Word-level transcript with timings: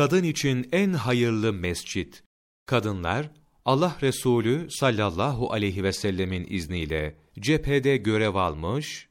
kadın 0.00 0.24
için 0.24 0.68
en 0.72 0.92
hayırlı 0.92 1.52
mescit. 1.52 2.22
Kadınlar 2.66 3.30
Allah 3.64 3.96
Resulü 4.02 4.66
sallallahu 4.70 5.52
aleyhi 5.52 5.84
ve 5.84 5.92
sellemin 5.92 6.46
izniyle 6.50 7.16
cephede 7.40 7.96
görev 7.96 8.34
almış, 8.34 9.08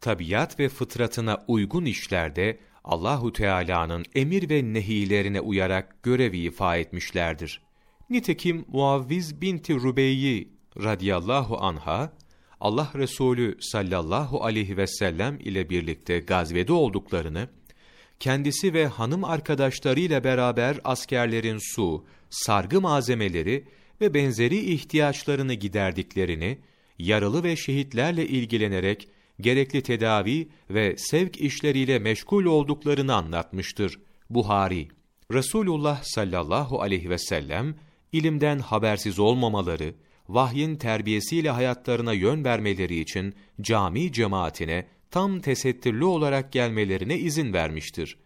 tabiat 0.00 0.60
ve 0.60 0.68
fıtratına 0.68 1.44
uygun 1.48 1.84
işlerde 1.84 2.58
Allahu 2.84 3.32
Teala'nın 3.32 4.04
emir 4.14 4.50
ve 4.50 4.74
nehilerine 4.74 5.40
uyarak 5.40 6.02
görevi 6.02 6.38
ifa 6.38 6.76
etmişlerdir. 6.76 7.62
Nitekim 8.10 8.64
Muavviz 8.68 9.40
binti 9.40 9.74
Rubeyyi 9.74 10.52
radıyallahu 10.82 11.58
anha 11.60 12.12
Allah 12.60 12.90
Resulü 12.94 13.58
sallallahu 13.60 14.44
aleyhi 14.44 14.76
ve 14.76 14.86
sellem 14.86 15.38
ile 15.40 15.70
birlikte 15.70 16.18
gazvede 16.18 16.72
olduklarını, 16.72 17.48
kendisi 18.22 18.74
ve 18.74 18.86
hanım 18.86 19.24
arkadaşlarıyla 19.24 20.24
beraber 20.24 20.76
askerlerin 20.84 21.58
su, 21.74 22.04
sargı 22.30 22.80
malzemeleri 22.80 23.64
ve 24.00 24.14
benzeri 24.14 24.72
ihtiyaçlarını 24.72 25.54
giderdiklerini, 25.54 26.58
yaralı 26.98 27.42
ve 27.42 27.56
şehitlerle 27.56 28.26
ilgilenerek 28.26 29.08
gerekli 29.40 29.82
tedavi 29.82 30.48
ve 30.70 30.94
sevk 30.98 31.40
işleriyle 31.40 31.98
meşgul 31.98 32.44
olduklarını 32.44 33.14
anlatmıştır. 33.14 34.00
Buhari, 34.30 34.88
Resulullah 35.32 36.02
sallallahu 36.02 36.82
aleyhi 36.82 37.10
ve 37.10 37.18
sellem, 37.18 37.74
ilimden 38.12 38.58
habersiz 38.58 39.18
olmamaları, 39.18 39.94
vahyin 40.28 40.76
terbiyesiyle 40.76 41.50
hayatlarına 41.50 42.12
yön 42.12 42.44
vermeleri 42.44 43.00
için 43.00 43.34
cami 43.60 44.12
cemaatine 44.12 44.86
tam 45.12 45.40
tesettürlü 45.40 46.04
olarak 46.04 46.52
gelmelerine 46.52 47.18
izin 47.18 47.52
vermiştir. 47.52 48.18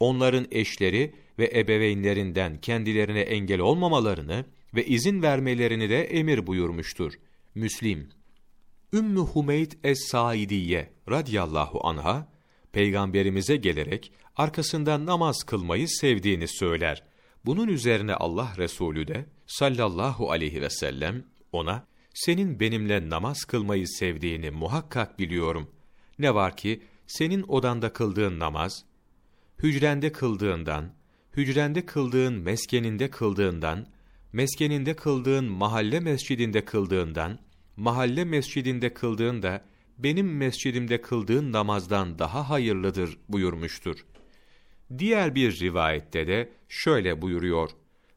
Onların 0.00 0.46
eşleri 0.50 1.14
ve 1.38 1.50
ebeveynlerinden 1.54 2.60
kendilerine 2.60 3.20
engel 3.20 3.60
olmamalarını 3.60 4.44
ve 4.74 4.86
izin 4.86 5.22
vermelerini 5.22 5.90
de 5.90 6.04
emir 6.04 6.46
buyurmuştur. 6.46 7.12
Müslim 7.54 8.08
Ümmü 8.92 9.20
Humeyd 9.20 9.72
Es-Saidiye 9.84 10.90
radıyallahu 11.10 11.86
anha, 11.86 12.28
peygamberimize 12.72 13.56
gelerek 13.56 14.12
arkasından 14.36 15.06
namaz 15.06 15.42
kılmayı 15.42 15.88
sevdiğini 15.88 16.48
söyler. 16.48 17.02
Bunun 17.46 17.68
üzerine 17.68 18.14
Allah 18.14 18.52
Resulü 18.58 19.08
de 19.08 19.26
sallallahu 19.46 20.30
aleyhi 20.30 20.62
ve 20.62 20.70
sellem 20.70 21.24
ona, 21.52 21.86
senin 22.14 22.60
benimle 22.60 23.10
namaz 23.10 23.44
kılmayı 23.44 23.88
sevdiğini 23.88 24.50
muhakkak 24.50 25.18
biliyorum. 25.18 25.70
Ne 26.20 26.34
var 26.34 26.56
ki, 26.56 26.82
senin 27.06 27.42
odanda 27.48 27.92
kıldığın 27.92 28.38
namaz, 28.38 28.84
hücrende 29.62 30.12
kıldığından, 30.12 30.92
hücrende 31.36 31.86
kıldığın 31.86 32.34
meskeninde 32.34 33.10
kıldığından, 33.10 33.86
meskeninde 34.32 34.96
kıldığın 34.96 35.44
mahalle 35.44 36.00
mescidinde 36.00 36.64
kıldığından, 36.64 37.38
mahalle 37.76 38.24
mescidinde 38.24 38.94
kıldığın 38.94 39.42
da, 39.42 39.64
benim 39.98 40.36
mescidimde 40.36 41.00
kıldığın 41.00 41.52
namazdan 41.52 42.18
daha 42.18 42.50
hayırlıdır 42.50 43.18
buyurmuştur. 43.28 44.06
Diğer 44.98 45.34
bir 45.34 45.60
rivayette 45.60 46.26
de 46.26 46.52
şöyle 46.68 47.22
buyuruyor. 47.22 47.70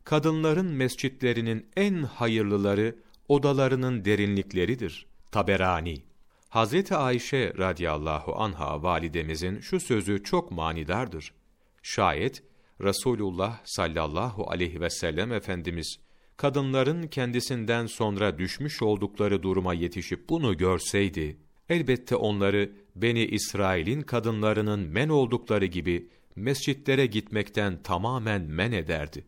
Kadınların 0.04 0.72
mescitlerinin 0.72 1.66
en 1.76 2.04
hayırlıları 2.04 2.96
odalarının 3.28 4.06
derinlikleridir. 4.06 5.06
Taberani 5.32 6.13
Hazreti 6.54 6.96
Ayşe 6.96 7.54
radıyallahu 7.58 8.36
anha 8.36 8.84
validemizin 8.84 9.60
şu 9.60 9.80
sözü 9.80 10.24
çok 10.24 10.52
manidardır. 10.52 11.34
Şayet 11.84 12.44
Resulullah 12.82 13.60
sallallahu 13.64 14.50
aleyhi 14.50 14.82
ve 14.82 14.90
sellem 14.90 15.34
Efendimiz 15.34 16.00
kadınların 16.38 17.08
kendisinden 17.08 17.86
sonra 17.86 18.38
düşmüş 18.38 18.82
oldukları 18.82 19.44
duruma 19.44 19.74
yetişip 19.74 20.30
bunu 20.30 20.58
görseydi, 20.58 21.38
elbette 21.70 22.16
onları 22.16 22.72
Beni 22.96 23.26
İsrail'in 23.26 24.02
kadınlarının 24.02 24.80
men 24.80 25.10
oldukları 25.10 25.66
gibi 25.66 26.10
mescitlere 26.36 27.06
gitmekten 27.06 27.84
tamamen 27.84 28.42
men 28.42 28.72
ederdi. 28.72 29.26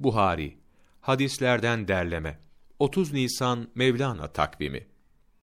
Buhari, 0.00 0.56
hadislerden 1.00 1.88
derleme, 1.88 2.38
30 2.78 3.12
Nisan 3.12 3.68
Mevlana 3.74 4.32
takvimi 4.32 4.86